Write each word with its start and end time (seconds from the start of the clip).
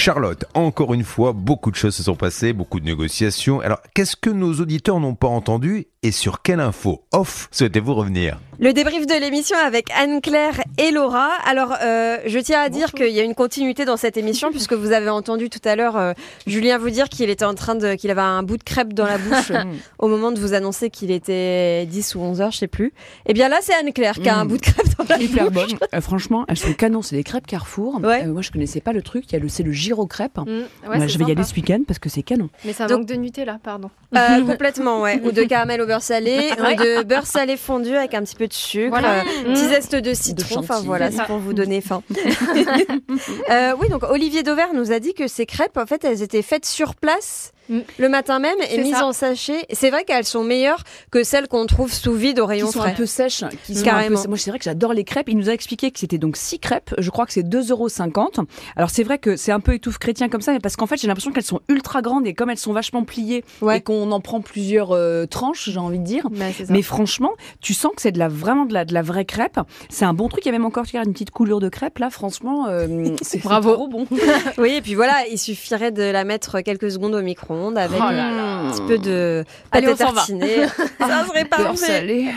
Charlotte, 0.00 0.44
encore 0.54 0.92
une 0.92 1.04
fois, 1.04 1.32
beaucoup 1.32 1.70
de 1.70 1.76
choses 1.76 1.94
se 1.96 2.02
sont 2.02 2.16
passées, 2.16 2.52
beaucoup 2.52 2.80
de 2.80 2.84
négociations. 2.84 3.60
Alors, 3.60 3.80
qu'est-ce 3.94 4.14
que 4.14 4.28
nos 4.30 4.52
auditeurs 4.60 5.00
n'ont 5.00 5.14
pas 5.14 5.26
entendu 5.28 5.86
et 6.02 6.12
sur 6.12 6.42
quelle 6.42 6.60
info 6.60 7.02
off 7.12 7.48
souhaitez-vous 7.50 7.94
revenir? 7.94 8.38
Le 8.58 8.72
débrief 8.72 9.06
de 9.06 9.14
l'émission 9.20 9.56
avec 9.56 9.90
Anne-Claire 9.90 10.62
et 10.78 10.90
Laura. 10.90 11.30
Alors, 11.46 11.74
euh, 11.82 12.18
je 12.26 12.38
tiens 12.38 12.60
à 12.60 12.68
dire 12.68 12.92
qu'il 12.92 13.08
y 13.10 13.20
a 13.20 13.22
une 13.22 13.34
continuité 13.34 13.84
dans 13.84 13.96
cette 13.96 14.16
émission 14.16 14.50
puisque 14.50 14.72
vous 14.74 14.92
avez 14.92 15.08
entendu 15.10 15.48
tout 15.50 15.60
à 15.64 15.76
l'heure 15.76 15.96
euh, 15.96 16.12
Julien 16.46 16.78
vous 16.78 16.90
dire 16.90 17.08
qu'il 17.08 17.28
était 17.28 17.44
en 17.44 17.54
train 17.54 17.74
de, 17.74 17.94
qu'il 17.94 18.10
avait 18.10 18.20
un 18.20 18.42
bout 18.42 18.56
de 18.58 18.62
crêpe 18.62 18.92
dans 18.94 19.04
la 19.06 19.18
bouche 19.18 19.50
euh, 19.50 19.64
au 19.98 20.08
moment 20.08 20.30
de 20.30 20.38
vous 20.38 20.54
annoncer 20.54 20.90
qu'il 20.90 21.10
était 21.10 21.84
10 21.86 22.14
ou 22.14 22.20
11 22.20 22.40
heures, 22.42 22.50
je 22.52 22.58
sais 22.58 22.68
plus. 22.68 22.92
Et 23.26 23.32
bien 23.34 23.48
là, 23.48 23.58
c'est 23.62 23.74
Anne-Claire 23.74 24.14
qui 24.14 24.28
a 24.28 24.36
un 24.38 24.44
Mm. 24.44 24.48
bout 24.48 24.56
de 24.58 24.62
crêpe 24.62 24.86
dans 24.98 25.04
la 25.08 25.18
Hyper 25.20 25.50
bouche. 25.50 25.66
bonne. 25.68 25.78
Euh, 25.94 26.00
franchement, 26.00 26.44
elles 26.48 26.56
sont 26.58 26.72
canon. 26.74 27.02
C'est 27.02 27.16
des 27.16 27.24
crêpes 27.24 27.46
Carrefour. 27.46 28.00
Ouais. 28.02 28.24
Euh, 28.24 28.32
moi, 28.32 28.42
je 28.42 28.50
connaissais 28.52 28.80
pas 28.80 28.92
le 28.92 29.02
truc. 29.02 29.24
Il 29.28 29.32
y 29.32 29.36
a 29.36 29.38
le, 29.40 29.48
c'est 29.48 29.62
le 29.64 29.72
gyro 29.86 30.06
crêpe. 30.06 30.36
Mm, 30.38 30.48
ouais, 30.90 30.98
Bah, 30.98 31.06
je 31.06 31.18
vais 31.18 31.24
y 31.24 31.30
aller 31.30 31.42
ce 31.44 31.54
week-end 31.54 31.80
parce 31.86 31.98
que 31.98 32.08
c'est 32.08 32.22
canon. 32.22 32.48
Mais 32.64 32.72
ça 32.72 32.86
Donc- 32.86 32.98
manque 32.98 33.08
de 33.08 33.14
Nutella, 33.14 33.58
pardon. 33.62 33.90
Euh, 34.14 34.18
complètement, 34.46 35.00
ouais. 35.02 35.20
Ou 35.24 35.32
de 35.32 35.42
caramel 35.44 35.80
au 35.80 35.86
beurre 35.86 36.02
salé, 36.02 36.50
ou 36.58 36.62
de 36.82 37.02
beurre 37.04 37.26
salé 37.26 37.56
fondu 37.56 37.94
avec 37.94 38.14
un 38.14 38.22
petit 38.22 38.36
peu 38.36 38.46
de 38.48 38.52
sucre, 38.52 38.88
Voilà. 38.90 39.20
euh, 39.20 39.44
petit 39.44 39.68
zeste 39.68 39.94
de 39.94 40.12
citron. 40.14 40.58
Enfin 40.60 40.80
voilà, 40.80 41.10
C'est 41.10 41.24
pour 41.24 41.38
vous 41.38 41.52
donner 41.54 41.80
faim. 41.80 42.02
Euh, 43.50 43.72
oui, 43.80 43.88
donc 43.88 44.02
Olivier 44.04 44.42
Dauvert 44.42 44.74
nous 44.74 44.92
a 44.92 44.98
dit 45.00 45.14
que 45.14 45.28
ces 45.28 45.46
crêpes, 45.46 45.76
en 45.76 45.86
fait, 45.86 46.04
elles 46.04 46.22
étaient 46.22 46.42
faites 46.42 46.66
sur 46.66 46.94
place. 46.94 47.52
Mm. 47.68 47.80
Le 47.98 48.08
matin 48.08 48.38
même 48.38 48.56
et 48.62 48.76
C'est 48.76 48.82
mises 48.82 48.94
ça. 48.96 49.06
en 49.06 49.12
sachet. 49.12 49.66
C'est 49.72 49.90
vrai 49.90 50.04
qu'elles 50.04 50.24
sont 50.24 50.44
meilleures 50.44 50.82
que 51.10 51.24
celles 51.24 51.48
qu'on 51.48 51.66
trouve 51.66 51.92
sous 51.92 52.12
vide 52.14 52.38
au 52.38 52.44
Qui 52.44 52.48
rayon 52.50 52.70
sont 52.70 52.80
frais. 52.80 52.90
un 52.90 52.94
peu 52.94 53.06
sèches. 53.06 53.44
Qui 53.64 53.74
sont 53.76 53.84
Carrément. 53.84 54.18
un 54.18 54.22
peu- 54.22 54.28
Moi, 54.28 54.38
c'est 54.38 54.50
vrai 54.50 54.58
que 54.58 54.64
j'adore 54.64 54.92
les 54.92 55.04
crêpes. 55.04 55.28
Il 55.28 55.36
nous 55.36 55.48
a 55.48 55.52
expliqué 55.52 55.90
que 55.90 55.98
c'était 55.98 56.18
donc 56.18 56.36
6 56.36 56.58
crêpes. 56.60 56.94
Je 56.98 57.10
crois 57.10 57.26
que 57.26 57.32
c'est 57.32 57.42
2,50 57.42 58.38
euros. 58.38 58.46
Alors, 58.76 58.90
c'est 58.90 59.02
vrai 59.02 59.18
que 59.18 59.36
c'est 59.36 59.52
un 59.52 59.60
peu 59.60 59.74
étouffe 59.74 59.98
chrétien 59.98 60.28
comme 60.28 60.40
ça, 60.42 60.52
mais 60.52 60.60
parce 60.60 60.76
qu'en 60.76 60.86
fait, 60.86 60.96
j'ai 60.96 61.06
l'impression 61.08 61.32
qu'elles 61.32 61.42
sont 61.44 61.60
ultra 61.68 62.02
grandes 62.02 62.26
et 62.26 62.34
comme 62.34 62.50
elles 62.50 62.58
sont 62.58 62.72
vachement 62.72 63.04
pliées 63.04 63.44
Ouais. 63.60 63.78
et 63.78 63.80
qu'on 63.80 64.10
en 64.12 64.20
prend 64.20 64.40
plusieurs 64.40 64.92
euh, 64.92 65.26
tranches, 65.26 65.68
j'ai 65.70 65.78
envie 65.78 65.98
de 65.98 66.04
dire. 66.04 66.28
Bah. 66.30 66.44
Mais 66.68 66.82
franchement, 66.82 67.32
tu 67.60 67.74
sens 67.74 67.92
que 67.96 68.02
c'est 68.02 68.12
de 68.12 68.18
la 68.18 68.28
vraiment 68.28 68.64
de 68.64 68.74
la, 68.74 68.84
de 68.84 68.94
la 68.94 69.02
vraie 69.02 69.24
crêpe. 69.24 69.58
C'est 69.88 70.04
un 70.04 70.14
bon 70.14 70.28
truc. 70.28 70.44
Il 70.44 70.48
y 70.48 70.50
a 70.50 70.52
même 70.52 70.64
encore 70.66 70.84
une 70.94 71.12
petite 71.12 71.30
couleur 71.30 71.60
de 71.60 71.68
crêpe 71.68 71.98
là. 71.98 72.10
Franchement, 72.10 72.66
euh, 72.68 73.08
c'est 73.22 73.42
Bravo. 73.42 73.74
trop 73.74 73.88
bon. 73.88 74.06
Oui, 74.58 74.74
et 74.74 74.80
puis 74.82 74.94
voilà, 74.94 75.26
il 75.30 75.38
suffirait 75.38 75.90
de 75.92 76.02
la 76.02 76.24
mettre 76.24 76.60
quelques 76.60 76.90
secondes 76.90 77.14
au 77.14 77.22
micro-ondes 77.56 77.78
avec 77.78 77.98
Oh 78.00 78.10
là 78.10 78.30
là. 78.30 78.44
un 78.66 78.70
petit 78.70 78.82
peu 78.86 78.98
de 78.98 79.44
Allez, 79.72 79.86
pâte 79.88 79.94
on 80.00 80.06
s'en 80.06 80.12
va. 80.12 80.20
tartinée. 80.20 80.66
Ça 81.00 81.24
serait 81.26 81.44
parfait. 81.44 82.24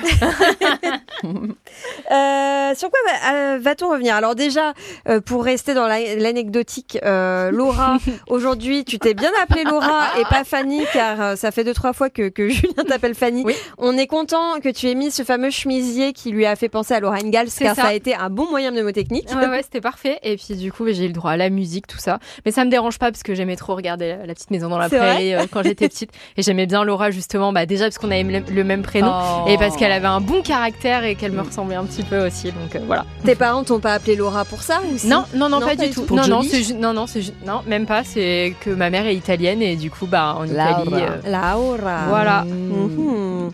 Euh, 2.12 2.76
sur 2.76 2.90
quoi 2.90 3.00
va- 3.06 3.34
euh, 3.34 3.60
va-t-on 3.62 3.90
revenir? 3.90 4.16
Alors 4.16 4.36
déjà, 4.36 4.74
euh, 5.08 5.22
pour 5.22 5.44
rester 5.44 5.74
dans 5.74 5.88
la- 5.88 6.16
l'anecdotique, 6.16 6.98
euh, 7.04 7.52
Laura, 7.52 7.98
aujourd'hui, 8.30 8.84
tu 8.84 9.00
t'es 9.00 9.14
bien 9.14 9.32
appelée 9.42 9.64
Laura 9.64 10.20
et 10.20 10.24
pas 10.24 10.44
Fanny, 10.44 10.82
car 10.92 11.38
ça 11.38 11.52
fait 11.52 11.64
deux 11.64 11.74
trois 11.74 11.94
fois 11.94 12.10
que, 12.10 12.30
que 12.30 12.50
Julien 12.50 12.84
t'appelle 12.88 13.16
Fanny. 13.16 13.44
Oui. 13.46 13.54
On 13.78 13.98
est 13.98 14.08
content 14.08 14.60
que 14.62 14.70
tu 14.70 14.88
aies 14.90 14.96
mis 14.96 15.12
ce 15.12 15.24
fameux 15.24 15.50
chemisier 15.52 16.14
qui 16.14 16.32
lui 16.32 16.46
a 16.46 16.56
fait 16.56 16.70
penser 16.70 16.94
à 16.94 17.00
Laura 17.00 17.18
Ingalls, 17.18 17.50
car 17.58 17.76
ça. 17.76 17.82
ça. 17.84 17.88
a 17.90 17.94
été 17.94 18.16
un 18.16 18.30
bon 18.30 18.50
moyen 18.50 18.72
mnémotechnique. 18.72 19.30
Ouais, 19.36 19.48
ouais, 19.48 19.62
c'était 19.64 19.82
parfait. 19.82 20.20
Et 20.24 20.36
puis, 20.38 20.56
du 20.56 20.72
coup, 20.72 20.86
j'ai 20.88 21.06
eu 21.06 21.08
le 21.08 21.14
droit 21.14 21.32
à 21.32 21.38
la 21.38 21.50
musique, 21.50 21.86
tout 21.88 22.00
ça. 22.00 22.20
Mais 22.46 22.52
ça 22.52 22.66
me 22.66 22.70
dérange 22.72 22.98
pas 22.98 23.12
parce 23.12 23.24
que 23.24 23.36
j'aimais 23.36 23.56
trop 23.56 23.76
regarder 23.76 24.16
La 24.26 24.34
Petite 24.34 24.52
Maison 24.52 24.70
dans 24.70 24.78
la 24.80 24.90
C'est 24.90 24.98
euh, 25.18 25.46
quand 25.52 25.64
j'étais 25.64 25.88
petite. 25.90 26.12
Et 26.38 26.42
j'aimais 26.44 26.66
bien 26.66 26.84
Laura, 26.84 27.12
justement, 27.12 27.52
bah, 27.54 27.66
déjà 27.66 27.86
parce 27.86 27.98
qu'on 27.98 28.12
avait 28.12 28.24
le 28.24 28.40
le 28.54 28.64
même 28.64 28.82
prénom. 28.82 29.12
Et 29.48 29.58
parce 29.58 29.76
qu'elle 29.78 29.92
avait 29.92 30.08
un 30.08 30.22
bon 30.22 30.42
caractère 30.42 31.04
et 31.04 31.16
qu'elle 31.16 31.32
me 31.32 31.42
ressemblait 31.42 31.76
un 31.76 31.84
petit 31.86 32.04
peu 32.04 32.26
aussi. 32.26 32.48
Donc 32.52 32.76
euh, 32.76 32.80
voilà. 32.86 33.06
Tes 33.26 33.36
parents 33.36 33.64
t'ont 33.64 33.80
pas 33.80 33.94
appelé 33.94 34.16
Laura 34.16 34.46
pour 34.46 34.62
ça 34.62 34.82
ou 34.92 34.98
si 34.98 35.08
Non, 35.08 35.26
non, 35.36 35.50
non, 35.50 35.60
Non, 35.60 35.68
pas, 35.68 35.76
pas 35.76 35.88
du 35.88 35.90
tout. 35.94 36.02
tout. 36.04 36.16
Non, 36.16 36.28
non, 36.28 37.06
non, 37.46 37.62
même 37.68 37.86
pas. 37.86 38.04
C'est 38.04 38.54
que 38.62 38.70
ma 38.70 38.90
mère 38.90 39.06
est 39.06 39.16
italienne 39.16 39.62
et 39.62 39.76
du 39.76 39.90
coup, 39.92 40.06
bah, 40.08 40.36
en 40.38 40.44
Laura. 40.44 40.82
Italie. 40.84 41.04
euh, 41.26 41.32
Laura. 41.32 42.06
Voilà. 42.10 42.46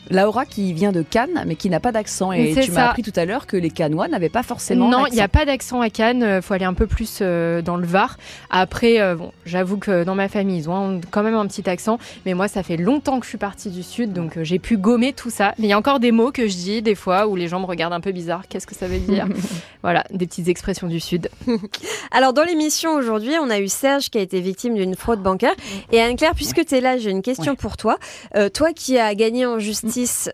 Laura 0.09 0.45
qui 0.45 0.73
vient 0.73 0.91
de 0.91 1.01
Cannes, 1.01 1.44
mais 1.47 1.56
qui 1.56 1.69
n'a 1.69 1.79
pas 1.79 1.91
d'accent. 1.91 2.31
Et 2.31 2.53
tu 2.61 2.72
m'as 2.72 2.89
appris 2.89 3.03
tout 3.03 3.13
à 3.16 3.25
l'heure 3.25 3.47
que 3.47 3.57
les 3.57 3.69
Cannois 3.69 4.07
n'avaient 4.07 4.29
pas 4.29 4.44
forcément. 4.44 4.88
Non, 4.89 5.06
il 5.07 5.13
n'y 5.13 5.22
a 5.22 5.28
pas 5.28 5.45
d'accent 5.45 5.81
à 5.81 5.89
Cannes. 5.89 6.23
euh, 6.23 6.41
faut 6.41 6.53
aller 6.53 6.66
un 6.66 6.73
peu 6.73 6.88
plus 6.88 7.19
euh, 7.22 7.61
dans 7.61 7.78
le 7.78 7.85
Var. 7.85 8.17
Après, 8.50 9.00
euh, 9.00 9.16
bon, 9.16 9.31
j'avoue 9.45 9.78
que 9.78 10.03
dans 10.03 10.16
ma 10.16 10.28
famille, 10.28 10.57
ils 10.59 10.69
ont 10.69 11.01
quand 11.11 11.23
même 11.23 11.35
un 11.35 11.45
petit 11.47 11.69
accent. 11.69 11.97
Mais 12.25 12.34
moi, 12.34 12.47
ça 12.47 12.63
fait 12.63 12.78
longtemps 12.78 13.19
que 13.19 13.25
je 13.25 13.29
suis 13.29 13.38
partie 13.38 13.69
du 13.69 13.84
Sud, 13.84 14.13
donc 14.13 14.38
euh, 14.38 14.44
j'ai 14.44 14.59
pu 14.59 14.78
gommer 14.78 15.13
tout 15.13 15.29
ça. 15.29 15.53
Mais 15.59 15.67
il 15.67 15.69
y 15.69 15.73
a 15.73 15.78
encore 15.78 16.00
des 16.00 16.11
mots 16.11 16.31
que 16.31 16.47
je 16.47 16.55
dis 16.55 16.81
des 16.81 16.95
fois 16.95 17.28
où 17.28 17.35
les 17.35 17.47
gens 17.47 17.59
me 17.59 17.66
regardent 17.66 17.94
un 17.94 18.00
peu 18.01 18.11
bizarre. 18.11 18.44
Qu'est-ce 18.50 18.67
que 18.67 18.75
ça 18.75 18.88
veut 18.88 19.00
dire 19.00 19.28
Voilà, 19.84 20.03
des 20.11 20.25
petites 20.28 20.47
expressions 20.47 20.88
du 20.88 21.00
Sud. 21.00 21.29
Alors 22.11 22.34
dans 22.34 22.44
l'émission 22.44 22.94
aujourd'hui, 22.95 23.34
on 23.41 23.50
a 23.50 23.59
eu 23.59 23.67
Serge 23.67 24.09
qui 24.09 24.17
a 24.17 24.22
été 24.22 24.39
victime 24.41 24.75
d'une 24.75 24.95
fraude 24.95 25.22
bancaire. 25.22 25.53
Et 25.91 26.01
Anne-Claire, 26.01 26.34
puisque 26.35 26.66
tu 26.66 26.75
es 26.75 26.81
là, 26.81 26.97
j'ai 26.97 27.11
une 27.11 27.22
question 27.22 27.51
Ouais. 27.51 27.57
pour 27.57 27.78
toi. 27.78 27.97
Euh, 28.35 28.50
toi 28.50 28.73
qui 28.73 28.97
as 28.97 29.13
gagné 29.13 29.45
en 29.45 29.59
justice 29.59 29.84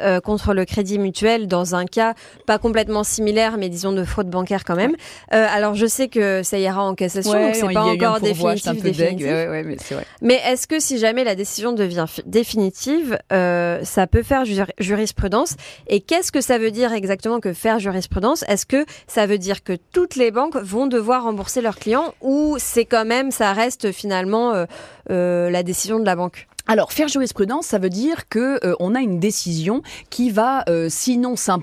euh, 0.01 0.19
contre 0.21 0.53
le 0.53 0.65
Crédit 0.65 0.97
Mutuel 0.99 1.47
dans 1.47 1.75
un 1.75 1.85
cas 1.85 2.13
pas 2.45 2.57
complètement 2.57 3.03
similaire, 3.03 3.57
mais 3.57 3.69
disons 3.69 3.91
de 3.91 4.03
fraude 4.03 4.29
bancaire 4.29 4.63
quand 4.63 4.75
même. 4.75 4.95
Euh, 5.33 5.45
alors 5.49 5.75
je 5.75 5.85
sais 5.85 6.07
que 6.07 6.41
ça 6.43 6.57
ira 6.57 6.83
en 6.83 6.95
cassation, 6.95 7.33
donc 7.33 7.55
c'est 7.55 7.73
pas 7.73 7.83
encore 7.83 8.19
définitif. 8.21 8.67
un 8.67 8.75
peu 8.75 8.81
deg. 8.81 8.93
définitif. 8.95 9.27
Ouais, 9.27 9.47
ouais, 9.49 9.63
mais 9.63 9.77
c'est 9.83 9.95
vrai. 9.95 10.05
Mais 10.21 10.39
est-ce 10.47 10.67
que 10.67 10.79
si 10.79 10.97
jamais 10.97 11.23
la 11.23 11.35
décision 11.35 11.73
devient 11.73 12.05
fi- 12.07 12.23
définitive, 12.25 13.17
euh, 13.33 13.79
ça 13.83 14.07
peut 14.07 14.23
faire 14.23 14.45
ju- 14.45 14.61
jurisprudence? 14.79 15.55
Et 15.87 15.99
qu'est-ce 16.01 16.31
que 16.31 16.41
ça 16.41 16.57
veut 16.57 16.71
dire 16.71 16.93
exactement 16.93 17.39
que 17.39 17.53
faire 17.53 17.79
jurisprudence? 17.79 18.43
Est-ce 18.47 18.65
que 18.65 18.85
ça 19.07 19.25
veut 19.25 19.37
dire 19.37 19.63
que 19.63 19.73
toutes 19.91 20.15
les 20.15 20.31
banques 20.31 20.55
vont 20.55 20.87
devoir 20.87 21.23
rembourser 21.23 21.61
leurs 21.61 21.77
clients 21.77 22.13
ou 22.21 22.55
c'est 22.59 22.85
quand 22.85 23.05
même, 23.05 23.31
ça 23.31 23.53
reste 23.53 23.91
finalement 23.91 24.65
la 25.09 25.63
décision 25.63 25.99
de 25.99 26.05
la 26.05 26.15
banque? 26.15 26.47
Alors, 26.71 26.93
faire 26.93 27.09
jurisprudence, 27.09 27.65
ça 27.65 27.79
veut 27.79 27.89
dire 27.89 28.29
que 28.29 28.65
euh, 28.65 28.75
on 28.79 28.95
a 28.95 29.01
une 29.01 29.19
décision 29.19 29.81
qui 30.09 30.29
va, 30.29 30.63
euh, 30.69 30.87
sinon, 30.89 31.35
ça 31.35 31.57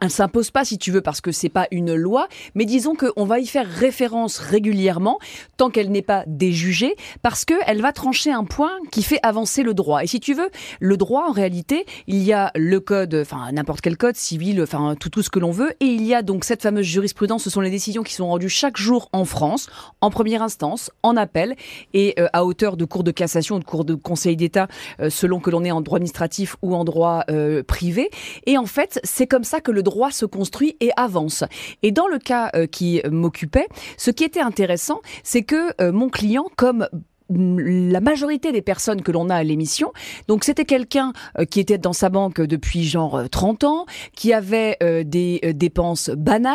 ne 0.00 0.08
s'impose 0.08 0.50
pas 0.50 0.64
si 0.64 0.78
tu 0.78 0.90
veux, 0.90 1.02
parce 1.02 1.20
que 1.20 1.32
c'est 1.32 1.50
pas 1.50 1.68
une 1.70 1.94
loi, 1.94 2.28
mais 2.54 2.64
disons 2.64 2.94
qu'on 2.94 3.26
va 3.26 3.40
y 3.40 3.46
faire 3.46 3.68
référence 3.68 4.38
régulièrement, 4.38 5.18
tant 5.58 5.68
qu'elle 5.68 5.90
n'est 5.90 6.00
pas 6.00 6.24
déjugée, 6.26 6.96
parce 7.20 7.44
qu'elle 7.44 7.82
va 7.82 7.92
trancher 7.92 8.32
un 8.32 8.44
point 8.44 8.70
qui 8.90 9.02
fait 9.02 9.18
avancer 9.22 9.62
le 9.62 9.74
droit. 9.74 10.02
Et 10.02 10.06
si 10.06 10.18
tu 10.18 10.32
veux, 10.32 10.48
le 10.80 10.96
droit, 10.96 11.26
en 11.28 11.32
réalité, 11.32 11.84
il 12.06 12.22
y 12.22 12.32
a 12.32 12.50
le 12.54 12.80
code, 12.80 13.14
enfin 13.20 13.52
n'importe 13.52 13.82
quel 13.82 13.98
code 13.98 14.16
civil, 14.16 14.62
enfin 14.62 14.96
tout, 14.98 15.10
tout 15.10 15.20
ce 15.20 15.28
que 15.28 15.40
l'on 15.40 15.50
veut, 15.50 15.74
et 15.80 15.88
il 15.88 16.06
y 16.06 16.14
a 16.14 16.22
donc 16.22 16.44
cette 16.44 16.62
fameuse 16.62 16.86
jurisprudence, 16.86 17.44
ce 17.44 17.50
sont 17.50 17.60
les 17.60 17.68
décisions 17.68 18.02
qui 18.02 18.14
sont 18.14 18.28
rendues 18.28 18.48
chaque 18.48 18.78
jour 18.78 19.10
en 19.12 19.26
France, 19.26 19.68
en 20.00 20.08
première 20.08 20.42
instance, 20.42 20.90
en 21.02 21.18
appel, 21.18 21.54
et 21.92 22.14
euh, 22.18 22.28
à 22.32 22.46
hauteur 22.46 22.78
de 22.78 22.86
cour 22.86 23.04
de 23.04 23.10
cassation 23.10 23.58
de 23.58 23.64
cour 23.64 23.84
de 23.84 23.94
conseil 23.94 24.36
d'État, 24.36 24.53
euh, 24.56 25.10
selon 25.10 25.40
que 25.40 25.50
l'on 25.50 25.64
est 25.64 25.70
en 25.70 25.80
droit 25.80 25.96
administratif 25.96 26.56
ou 26.62 26.74
en 26.74 26.84
droit 26.84 27.24
euh, 27.30 27.62
privé. 27.62 28.10
Et 28.46 28.58
en 28.58 28.66
fait, 28.66 29.00
c'est 29.04 29.26
comme 29.26 29.44
ça 29.44 29.60
que 29.60 29.70
le 29.70 29.82
droit 29.82 30.10
se 30.10 30.26
construit 30.26 30.76
et 30.80 30.90
avance. 30.96 31.44
Et 31.82 31.92
dans 31.92 32.08
le 32.08 32.18
cas 32.18 32.50
euh, 32.54 32.66
qui 32.66 33.02
m'occupait, 33.10 33.68
ce 33.96 34.10
qui 34.10 34.24
était 34.24 34.40
intéressant, 34.40 35.00
c'est 35.22 35.42
que 35.42 35.90
mon 35.90 36.08
client, 36.08 36.46
comme 36.56 36.88
mm, 36.92 36.98
la 37.30 38.00
majorité 38.00 38.52
des 38.52 38.62
personnes 38.62 39.02
que 39.02 39.10
l'on 39.10 39.30
a 39.30 39.36
à 39.36 39.42
l'émission. 39.42 39.92
Donc 40.28 40.44
c'était 40.44 40.64
quelqu'un 40.64 41.12
euh, 41.38 41.44
qui 41.44 41.58
était 41.60 41.78
dans 41.78 41.92
sa 41.94 42.08
banque 42.10 42.40
depuis 42.40 42.84
genre 42.84 43.16
euh, 43.16 43.26
30 43.28 43.64
ans, 43.64 43.86
qui 44.14 44.32
avait 44.32 44.76
euh, 44.82 45.04
des 45.04 45.40
euh, 45.44 45.52
dépenses 45.52 46.10
banales, 46.10 46.54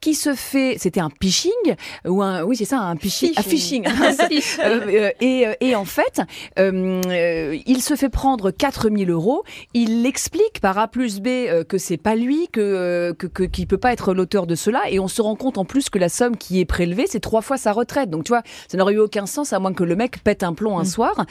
qui 0.00 0.14
se 0.14 0.34
fait, 0.34 0.76
c'était 0.78 1.00
un 1.00 1.10
phishing 1.20 1.50
ou 2.06 2.22
un, 2.22 2.42
oui 2.44 2.56
c'est 2.56 2.64
ça, 2.64 2.78
un 2.80 2.96
phishing, 2.96 3.32
un 3.36 3.42
phishing. 3.42 3.84
Euh, 4.64 4.80
euh, 4.86 5.10
et, 5.20 5.46
euh, 5.46 5.52
et 5.60 5.74
en 5.74 5.84
fait, 5.84 6.20
euh, 6.58 7.00
euh, 7.06 7.58
il 7.66 7.82
se 7.82 7.96
fait 7.96 8.08
prendre 8.08 8.50
4000 8.50 9.10
euros. 9.10 9.42
Il 9.74 10.06
explique 10.06 10.60
par 10.60 10.78
A 10.78 10.88
plus 10.88 11.20
B 11.20 11.26
euh, 11.28 11.64
que 11.64 11.76
c'est 11.78 11.96
pas 11.96 12.14
lui, 12.14 12.48
que 12.52 12.60
euh, 12.60 13.12
que 13.14 13.26
que- 13.26 13.42
qu'il 13.42 13.66
peut 13.66 13.78
pas 13.78 13.92
être 13.92 14.14
l'auteur 14.14 14.46
de 14.46 14.54
cela. 14.54 14.82
Et 14.90 14.98
on 15.00 15.08
se 15.08 15.20
rend 15.22 15.34
compte 15.36 15.58
en 15.58 15.64
plus 15.64 15.90
que 15.90 15.98
la 15.98 16.08
somme 16.08 16.36
qui 16.36 16.60
est 16.60 16.64
prélevée, 16.64 17.06
c'est 17.08 17.20
trois 17.20 17.42
fois 17.42 17.56
sa 17.56 17.72
retraite. 17.72 18.10
Donc 18.10 18.24
tu 18.24 18.30
vois, 18.30 18.42
ça 18.68 18.76
n'aurait 18.78 18.94
eu 18.94 18.98
aucun 18.98 19.26
sens 19.26 19.52
à 19.52 19.58
moins 19.58 19.72
que 19.72 19.84
le 19.84 19.96
mec 19.96 20.13
pète 20.20 20.42
un 20.42 20.54
plomb 20.54 20.78
un 20.78 20.84
soir. 20.84 21.24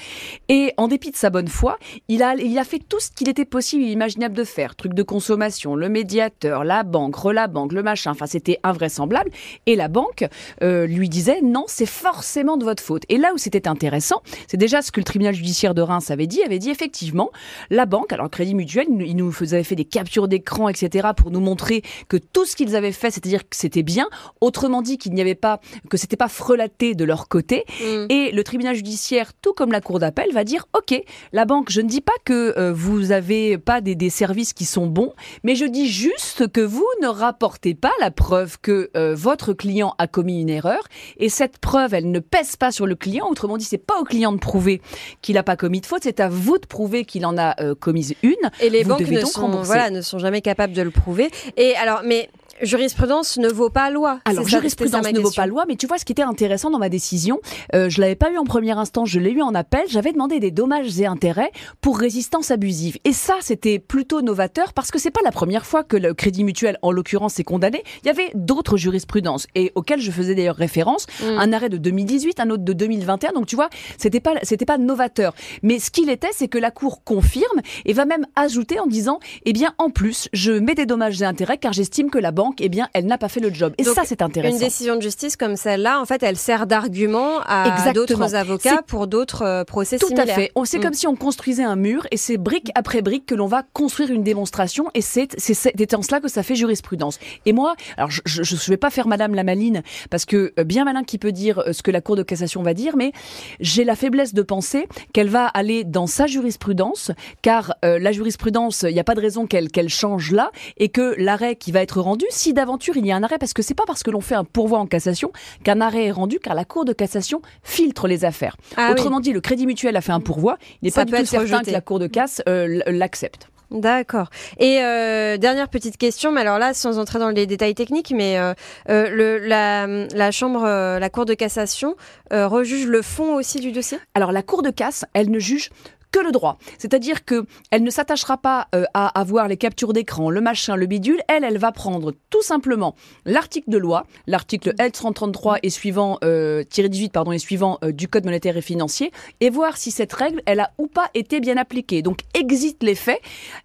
Et 0.50 0.74
en 0.78 0.88
dépit 0.88 1.12
de 1.12 1.16
sa 1.16 1.30
bonne 1.30 1.48
foi, 1.48 1.78
il 2.08 2.24
a 2.24 2.36
il 2.36 2.58
a 2.58 2.64
fait 2.64 2.80
tout 2.80 3.00
ce 3.00 3.10
qu'il 3.12 3.30
était 3.30 3.46
possible 3.46 3.84
et 3.84 3.88
imaginable 3.88 4.36
de 4.36 4.44
faire. 4.44 4.76
Truc 4.76 4.94
de 4.94 5.04
consommation, 5.04 5.76
le 5.76 5.90
médiateur, 5.90 6.64
la 6.64 6.84
banque, 6.84 7.16
la 7.32 7.48
banque, 7.48 7.74
le 7.74 7.84
machin. 7.84 8.12
Enfin, 8.12 8.26
c'était 8.26 8.60
invraisemblable. 8.64 9.30
Et 9.66 9.76
la 9.76 9.88
banque 9.88 10.26
euh, 10.62 10.88
lui 10.88 11.10
disait 11.10 11.42
non, 11.42 11.66
c'est 11.68 11.86
forcément 11.86 12.58
de 12.58 12.64
votre 12.64 12.82
faute. 12.82 13.04
Et 13.10 13.18
là 13.18 13.32
où 13.34 13.38
c'était 13.38 13.68
intéressant, 13.68 14.22
c'est 14.48 14.58
déjà 14.58 14.82
ce 14.82 14.92
que 14.92 15.00
le 15.00 15.06
tribunal 15.06 15.34
judiciaire 15.36 15.74
de 15.74 15.82
Reims 15.82 16.10
avait 16.12 16.28
dit, 16.28 16.42
avait 16.44 16.60
dit 16.60 16.70
effectivement, 16.70 17.32
la 17.70 17.86
banque, 17.86 18.12
alors 18.14 18.26
le 18.26 18.30
Crédit 18.30 18.56
Mutuel, 18.56 18.88
il 18.90 19.16
nous- 19.16 19.32
faisait 19.32 19.64
fait 19.64 19.76
des 19.76 19.86
captures 19.86 20.28
d'écran, 20.28 20.70
etc., 20.70 21.10
pour 21.18 21.32
nous 21.32 21.40
montrer 21.40 21.82
que 22.08 22.18
tout 22.18 22.46
ce 22.46 22.56
qu'ils 22.56 22.76
avaient 22.76 22.92
fait, 22.92 23.12
c'est-à-dire 23.12 23.42
que 23.50 23.56
c'était 23.56 23.84
bien. 23.84 24.08
Autrement 24.42 24.82
dit, 24.82 24.98
qu'il 24.98 25.14
n'y 25.14 25.22
avait 25.22 25.36
pas, 25.36 25.60
que 25.90 25.98
c'était 25.98 26.16
pas 26.18 26.28
frelaté 26.30 26.94
de 26.96 27.04
leur 27.04 27.28
côté. 27.28 27.66
Mm. 27.82 28.06
Et 28.10 28.32
le 28.32 28.44
tribunal 28.44 28.63
tribunal 28.64 28.76
judiciaire, 28.78 29.34
tout 29.42 29.52
comme 29.52 29.74
la 29.74 29.82
cour 29.82 30.00
d'appel, 30.00 30.32
va 30.32 30.46
dire 30.46 30.68
OK, 30.74 30.98
la 31.34 31.44
banque, 31.44 31.70
je 31.70 31.82
ne 31.82 31.90
dis 31.90 32.00
pas 32.00 32.14
que 32.24 32.58
euh, 32.58 32.72
vous 32.72 33.12
avez 33.12 33.58
pas 33.58 33.82
des, 33.82 33.94
des, 33.96 34.10
services 34.10 34.54
qui 34.54 34.64
sont 34.64 34.88
bons, 34.88 35.12
mais 35.44 35.56
je 35.56 35.66
dis 35.66 35.90
juste 35.90 36.48
que 36.48 36.62
vous 36.62 36.88
ne 37.02 37.08
rapportez 37.08 37.74
pas 37.74 37.92
la 38.00 38.10
preuve 38.10 38.58
que 38.62 38.90
euh, 38.96 39.16
votre 39.16 39.52
client 39.52 39.96
a 39.98 40.08
commis 40.08 40.40
une 40.40 40.50
erreur 40.50 40.82
et 41.18 41.28
cette 41.28 41.58
preuve, 41.58 41.94
elle 41.94 42.10
ne 42.10 42.20
pèse 42.20 42.56
pas 42.56 42.72
sur 42.72 42.88
le 42.88 42.96
client. 42.96 43.28
Autrement 43.30 43.58
dit, 43.58 43.66
c'est 43.66 43.78
pas 43.78 44.00
au 44.00 44.06
client 44.06 44.32
de 44.32 44.40
prouver 44.40 44.82
qu'il 45.22 45.36
n'a 45.36 45.44
pas 45.44 45.58
commis 45.58 45.82
de 45.82 45.86
faute, 45.86 46.04
c'est 46.04 46.22
à 46.22 46.30
vous 46.30 46.58
de 46.58 46.66
prouver 46.66 47.04
qu'il 47.04 47.26
en 47.26 47.38
a 47.38 47.62
euh, 47.62 47.76
commise 47.76 48.16
une. 48.24 48.34
Et 48.62 48.70
les 48.70 48.86
banques 48.86 49.02
ne 49.02 49.26
sont, 49.26 49.62
voilà, 49.64 49.90
ne 49.90 50.02
sont 50.02 50.20
jamais 50.20 50.42
capables 50.42 50.74
de 50.74 50.82
le 50.82 50.92
prouver. 50.92 51.30
Et 51.58 51.76
alors, 51.76 52.02
mais 52.06 52.30
jurisprudence 52.64 53.38
ne 53.38 53.50
vaut 53.50 53.70
pas 53.70 53.90
loi. 53.90 54.20
Alors, 54.26 54.48
jurisprudence 54.48 55.12
ne 55.12 55.20
vaut 55.20 55.32
pas 55.32 55.46
loi, 55.46 55.66
mais 55.68 55.76
tu 55.76 55.88
vois, 55.88 55.98
ce 55.98 56.06
qui 56.06 56.12
était 56.12 56.24
intéressant 56.24 56.70
dans 56.70 56.80
ma 56.80 56.90
décision, 56.90 57.40
euh, 57.76 57.90
je 57.90 58.02
l'avais 58.02 58.16
pas 58.16 58.32
eu 58.32 58.38
en 58.38 58.46
premier 58.46 58.72
instant, 58.72 59.06
je 59.06 59.20
l'ai 59.20 59.32
eu 59.32 59.42
en 59.42 59.54
appel, 59.56 59.84
j'avais 59.90 60.12
demandé 60.12 60.40
des 60.40 60.52
dommages 60.52 61.00
et 61.00 61.06
intérêts 61.06 61.52
pour 61.82 61.98
résistance 61.98 62.52
abusive. 62.52 62.98
Et 63.04 63.14
ça, 63.14 63.36
c'était 63.42 63.80
plutôt 63.80 64.22
novateur 64.22 64.74
parce 64.74 64.92
que 64.92 65.00
c'est 65.00 65.12
pas 65.12 65.22
la 65.24 65.32
première 65.32 65.66
fois 65.66 65.84
que 65.84 65.98
le 65.98 66.14
Crédit 66.14 66.44
Mutuel, 66.44 66.78
en 66.82 66.92
l'occurrence, 66.92 67.40
est 67.40 67.44
condamné. 67.44 67.84
Il 68.04 68.08
y 68.08 68.10
avait 68.10 68.32
d'autres 68.36 68.78
jurisprudences 68.78 69.48
et 69.56 69.72
auxquelles 69.76 70.02
je 70.02 70.12
faisais 70.12 70.36
d'ailleurs 70.36 70.56
référence. 70.56 71.08
Mm. 71.22 71.26
Un 71.38 71.54
arrêt 71.54 71.70
de 71.70 71.78
2018, 71.78 72.40
un 72.40 72.50
autre 72.50 72.64
de 72.64 72.74
2021. 72.74 73.34
Donc, 73.34 73.46
tu 73.46 73.56
vois, 73.56 73.70
c'était 73.98 74.20
pas, 74.20 74.34
c'était 74.44 74.66
pas 74.66 74.78
novateur. 74.78 75.34
Mais 75.62 75.80
ce 75.80 75.92
qu'il 75.92 76.10
était, 76.10 76.32
c'est 76.32 76.48
que 76.48 76.58
la 76.58 76.72
Cour 76.72 77.04
confirme 77.04 77.62
et 77.86 77.94
va 77.94 78.06
même 78.06 78.26
ajouter 78.36 78.80
en 78.80 78.88
disant, 78.88 79.20
eh 79.46 79.54
bien, 79.54 79.74
en 79.78 79.90
plus, 79.90 80.30
je 80.34 80.52
mets 80.52 80.76
des 80.76 80.86
dommages 80.86 81.22
et 81.22 81.26
intérêts 81.26 81.58
car 81.58 81.74
j'estime 81.74 82.10
que 82.10 82.18
la 82.18 82.32
banque 82.32 82.53
eh 82.60 82.70
bien, 82.70 82.90
elle 82.94 83.06
n'a 83.06 83.18
pas 83.18 83.30
fait 83.30 83.40
le 83.40 83.54
job. 83.54 83.74
Et 83.78 83.84
ça, 83.84 84.04
c'est 84.06 84.22
intéressant. 84.22 84.56
Une 84.56 84.60
décision 84.60 84.96
de 84.96 85.02
justice 85.02 85.36
comme 85.36 85.56
celle-là, 85.56 86.00
en 86.00 86.06
fait, 86.06 86.24
elle 86.24 86.38
sert 86.38 86.68
d'argument 86.68 87.40
à 87.46 87.92
d'autres 87.94 88.36
avocats 88.36 88.82
pour 88.88 89.08
d'autres 89.08 89.44
euh, 89.44 89.64
procès 89.64 89.98
Tout 89.98 90.08
similaires. 90.08 90.38
à 90.38 90.42
fait. 90.42 90.52
C'est 90.66 90.80
mm. 90.80 90.82
comme 90.82 90.94
si 90.94 91.08
on 91.08 91.16
construisait 91.16 91.64
un 91.64 91.76
mur 91.76 92.08
et 92.12 92.18
c'est 92.18 92.38
brique 92.38 92.72
après 92.76 93.02
brique 93.02 93.26
que 93.26 93.36
l'on 93.36 93.48
va 93.48 93.64
construire 93.74 94.12
une 94.12 94.24
démonstration 94.24 94.90
et 94.94 95.02
c'est 95.02 95.94
en 95.94 96.02
cela 96.02 96.20
que 96.20 96.28
ça 96.28 96.44
fait 96.44 96.56
jurisprudence. 96.56 97.20
Et 97.46 97.54
moi, 97.54 97.76
alors 97.98 98.10
je 98.10 98.42
ne 98.42 98.70
vais 98.70 98.78
pas 98.78 98.90
faire 98.90 99.08
Madame 99.08 99.36
la 99.36 99.44
maline 99.44 99.84
parce 100.10 100.26
que 100.26 100.54
euh, 100.60 100.64
bien 100.64 100.86
malin 100.86 101.04
qui 101.04 101.18
peut 101.18 101.32
dire 101.32 101.60
euh, 101.60 101.74
ce 101.74 101.82
que 101.84 101.92
la 101.92 102.02
Cour 102.02 102.16
de 102.16 102.24
cassation 102.24 102.64
va 102.64 102.74
dire, 102.74 102.96
mais 102.98 103.12
j'ai 103.60 103.84
la 103.84 103.96
faiblesse 103.96 104.34
de 104.34 104.42
penser 104.42 104.88
qu'elle 105.14 105.30
va 105.30 105.46
aller 105.48 105.84
dans 105.84 106.08
sa 106.08 106.28
jurisprudence 106.28 107.12
car 107.42 107.76
la 107.84 108.12
jurisprudence, 108.12 108.84
il 108.84 108.94
n'y 108.94 109.00
a 109.00 109.04
pas 109.04 109.16
de 109.16 109.22
raison 109.22 109.46
qu'elle 109.46 109.70
qu'elle 109.70 109.90
change 109.90 110.32
là 110.32 110.52
et 110.78 110.90
que 110.90 111.16
l'arrêt 111.18 111.56
qui 111.56 111.72
va 111.72 111.82
être 111.82 112.00
rendu, 112.02 112.26
si 112.30 112.43
d'aventure 112.52 112.98
il 112.98 113.06
y 113.06 113.12
a 113.14 113.16
un 113.16 113.24
arrêt, 113.24 113.38
parce 113.38 113.54
que 113.54 113.62
c'est 113.62 113.74
pas 113.74 113.86
parce 113.88 114.04
que 114.04 114.12
l'on 114.12 114.20
fait 114.20 114.36
un 114.36 114.44
pourvoi 114.44 114.80
en 114.80 114.88
cassation 114.88 115.32
qu'un 115.64 115.80
arrêt 115.80 116.06
est 116.06 116.12
rendu, 116.12 116.40
car 116.40 116.56
la 116.56 116.66
Cour 116.66 116.84
de 116.84 116.92
cassation 116.92 117.42
filtre 117.62 118.08
les 118.08 118.26
affaires. 118.26 118.58
Ah 118.76 118.92
Autrement 118.92 119.22
dit, 119.22 119.32
le 119.32 119.40
Crédit 119.40 119.66
Mutuel 119.66 119.96
a 119.96 120.02
fait 120.02 120.12
un 120.12 120.20
pourvoi, 120.20 120.58
il 120.82 120.88
n'est 120.88 120.92
pas 120.92 121.06
du 121.06 121.14
tout 121.14 121.26
certain 121.26 121.62
que 121.62 121.72
la 121.72 121.82
Cour 121.82 122.00
de 122.00 122.08
casse 122.08 122.42
euh, 122.50 122.82
l'accepte. 122.88 123.48
D'accord. 123.72 124.30
Et 124.60 124.82
euh, 124.82 125.38
dernière 125.38 125.68
petite 125.68 125.98
question, 125.98 126.32
mais 126.32 126.42
alors 126.42 126.60
là, 126.60 126.76
sans 126.76 127.00
entrer 127.00 127.18
dans 127.18 127.30
les 127.30 127.48
détails 127.48 127.74
techniques, 127.74 128.14
mais 128.16 128.38
euh, 128.38 128.54
le, 128.88 129.40
la, 129.40 129.88
la, 129.88 130.32
chambre, 130.32 130.64
la 130.64 131.10
Cour 131.10 131.26
de 131.26 131.34
cassation 131.34 131.96
rejuge 132.32 132.86
le 132.86 133.02
fond 133.02 133.36
aussi 133.36 133.60
du 133.60 133.72
dossier? 133.72 133.98
Alors 134.14 134.32
la 134.32 134.44
Cour 134.44 134.62
de 134.62 134.70
casse, 134.70 135.06
elle 135.14 135.32
ne 135.32 135.40
juge 135.40 135.70
que 136.14 136.20
le 136.20 136.32
droit. 136.32 136.58
C'est-à-dire 136.78 137.26
que 137.26 137.46
elle 137.72 137.84
ne 137.84 137.90
s'attachera 137.90 138.38
pas 138.38 138.68
euh, 138.76 138.86
à 138.94 139.20
avoir 139.20 139.48
les 139.48 139.58
captures 139.58 139.92
d'écran, 139.94 140.30
le 140.30 140.40
machin, 140.40 140.76
le 140.78 140.86
bidule. 140.86 141.20
Elle, 141.28 141.44
elle 141.44 141.58
va 141.58 141.72
prendre 141.72 142.14
tout 142.30 142.44
simplement 142.44 142.96
l'article 143.26 143.70
de 143.70 143.80
loi, 143.80 144.06
l'article 144.28 144.74
L133 144.78 145.60
et 145.64 145.70
suivant, 145.72 146.20
euh, 146.24 146.64
18 146.72 147.12
pardon, 147.12 147.32
et 147.32 147.40
suivant 147.40 147.80
euh, 147.84 147.92
du 147.92 148.08
Code 148.08 148.26
monétaire 148.26 148.56
et 148.56 148.62
financier, 148.62 149.12
et 149.42 149.50
voir 149.50 149.76
si 149.76 149.90
cette 149.90 150.14
règle, 150.14 150.42
elle 150.46 150.60
a 150.60 150.72
ou 150.78 150.86
pas 150.86 151.10
été 151.16 151.40
bien 151.40 151.58
appliquée. 151.58 152.04
Donc, 152.04 152.20
existe 152.36 152.84
les 152.84 152.96
faits 152.96 153.20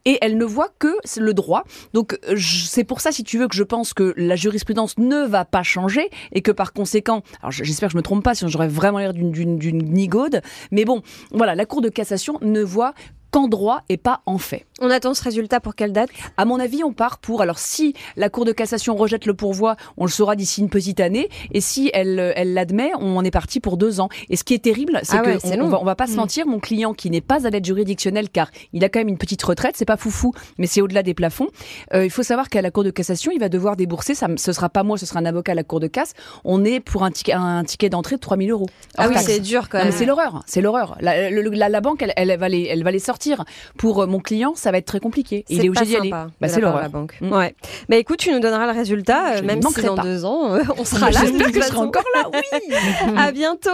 et 0.07 0.19
elle 0.23 0.39
ne 0.39 0.45
voit 0.47 0.71
que 0.79 0.97
le 1.19 1.35
droit. 1.35 1.65
Donc, 1.93 2.19
c'est 2.39 2.85
pour 2.85 3.03
ça, 3.03 3.13
si 3.13 3.25
tu 3.25 3.39
veux, 3.39 3.47
que 3.47 3.55
je 3.55 3.63
pense 3.63 3.93
que 3.93 4.15
la 4.17 4.37
jurisprudence 4.37 4.97
ne 4.97 5.27
va 5.27 5.45
pas 5.45 5.63
changer 5.63 6.09
et 6.33 6.41
que 6.41 6.51
par 6.51 6.73
conséquent, 6.73 7.23
alors 7.41 7.53
j'espère 7.53 7.89
que 7.89 7.93
je 7.93 7.99
me 7.99 8.03
trompe 8.03 8.25
pas, 8.25 8.35
sinon 8.35 8.49
j'aurais 8.49 8.69
vraiment 8.69 8.99
l'air 8.99 9.13
d'une 9.13 9.93
nigaude, 9.93 10.41
mais 10.71 10.87
bon, 10.87 11.03
voilà, 11.31 11.55
la 11.55 11.67
Cour 11.67 11.83
de 11.83 11.91
cassation 11.91 12.38
ne 12.43 12.63
voit 12.63 12.95
qu'en 13.31 13.49
droit 13.49 13.83
et 13.89 13.97
pas 13.97 14.23
en 14.27 14.39
fait. 14.39 14.67
On 14.81 14.91
attend 14.91 15.13
ce 15.15 15.25
résultat 15.25 15.61
pour 15.61 15.75
quelle 15.75 15.93
date? 15.93 16.11
À 16.37 16.45
mon 16.45 16.61
avis, 16.61 16.85
on 16.85 16.93
part 16.93 17.19
pour. 17.19 17.43
Alors, 17.43 17.59
si 17.59 17.95
la 18.17 18.29
Cour 18.29 18.45
de 18.45 18.53
cassation 18.53 18.95
rejette 18.95 19.27
le 19.27 19.35
pourvoi, 19.35 19.77
on 19.97 20.05
le 20.05 20.11
saura 20.11 20.37
d'ici 20.37 20.61
une 20.61 20.69
petite 20.69 21.01
année. 21.01 21.29
Et 21.53 21.61
si 21.61 21.91
elle 21.93 22.33
elle 22.37 22.55
l'admet, 22.55 22.93
on 23.01 23.25
est 23.25 23.31
parti 23.31 23.59
pour 23.59 23.77
deux 23.77 24.01
ans. 24.01 24.09
Et 24.31 24.37
ce 24.37 24.45
qui 24.45 24.55
est 24.55 24.63
terrible, 24.63 25.01
c'est 25.03 25.17
ah 25.17 25.23
que 25.23 25.61
on, 25.61 25.69
va, 25.69 25.81
on 25.81 25.85
va 25.85 25.97
pas 25.97 26.07
se 26.07 26.13
mm. 26.13 26.17
mentir, 26.17 26.47
mon 26.47 26.61
client 26.61 26.95
qui 26.95 27.11
n'est 27.11 27.21
pas 27.21 27.47
à 27.47 27.51
l'aide 27.51 27.65
juridictionnelle, 27.65 28.29
car 28.29 28.51
il 28.73 28.85
a 28.85 28.89
quand 28.89 29.01
même 29.01 29.09
une 29.09 29.19
petite 29.19 29.43
retraite, 29.43 29.75
c'est 29.77 29.85
pas 29.85 29.97
foufou, 29.97 30.33
mais 30.59 30.67
c'est 30.67 30.81
au-delà 30.81 31.03
des 31.03 31.15
plafonds. 31.15 31.49
Euh, 31.93 32.05
il 32.05 32.11
faut 32.11 32.23
savoir 32.23 32.49
qu'à 32.49 32.63
la 32.63 32.71
Cour 32.71 32.85
de 32.85 32.91
cassation, 32.91 33.33
il 33.33 33.41
va 33.41 33.49
devoir 33.49 33.75
débourser. 33.75 34.15
Ça, 34.15 34.29
ce 34.37 34.53
sera 34.53 34.69
pas 34.69 34.85
moi, 34.85 34.97
ce 34.97 35.07
sera 35.07 35.19
un 35.19 35.27
avocat 35.27 35.53
à 35.53 35.55
la 35.57 35.65
Cour 35.65 35.81
de 35.81 35.89
casse. 35.89 36.15
On 36.45 36.65
est 36.65 36.79
pour 36.79 37.03
un 37.03 37.11
ticket, 37.11 37.33
un 37.33 37.65
ticket 37.65 37.89
d'entrée 37.89 38.17
de 38.17 38.21
3000 38.21 38.51
euros. 38.51 38.69
Ah 38.97 39.09
oui, 39.09 39.17
c'est 39.19 39.41
dur 39.41 39.69
quand 39.69 39.79
même. 39.79 39.93
C'est 39.93 40.07
l'horreur, 40.07 40.43
c'est 40.47 40.61
l'horreur. 40.61 40.97
La, 41.01 41.31
la, 41.31 41.81
banque, 41.81 42.03
elle, 42.03 42.13
elle, 42.17 42.39
va 42.39 42.49
les, 42.49 42.69
elle 42.71 42.85
va 42.85 42.93
les 42.93 42.99
sortir 43.01 43.45
pour 43.77 44.03
euh, 44.03 44.07
mon 44.07 44.21
client, 44.21 44.53
ça 44.55 44.68
va 44.71 44.79
être 44.79 44.87
très 44.87 45.01
compliqué. 45.01 45.45
il 45.49 45.65
est 45.65 45.69
obligé 45.69 45.85
d'y 45.85 45.97
aller. 45.97 46.11
Bah, 46.11 46.49
c'est 46.49 46.61
la 46.61 46.89
banque. 46.89 47.17
Mm. 47.21 47.33
Ouais. 47.33 47.55
Bah 47.89 47.97
écoute, 47.97 48.19
tu 48.19 48.33
nous 48.33 48.41
donneras 48.41 48.67
le 48.67 48.79
résultat, 48.79 49.37
euh, 49.37 49.43
même 49.43 49.63
si 49.63 49.83
dans 49.83 49.97
deux 49.97 50.25
ans, 50.25 50.55
euh, 50.55 50.63
on 50.77 50.85
sera 50.85 51.11
là. 51.11 51.21
J'espère 51.21 51.53
que 51.53 51.61
je 51.61 51.67
serai 51.67 51.79
encore 51.79 52.05
là. 52.15 52.31
Oui. 52.33 52.75
à 53.17 53.33
bientôt. 53.33 53.71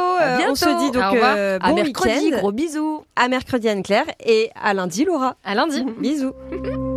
On 0.48 0.54
se 0.54 0.84
dit 0.84 0.90
donc 0.90 1.14
bon 1.14 1.58
à 1.60 1.72
mercredi. 1.72 2.30
Gros 2.30 2.52
bisous. 2.52 3.04
À 3.16 3.28
mercredi 3.28 3.68
Anne 3.68 3.82
Claire 3.82 4.06
et 4.24 4.50
à 4.60 4.74
lundi 4.74 5.04
Laura. 5.04 5.36
À 5.44 5.54
lundi. 5.54 5.84
bisous. 5.98 6.32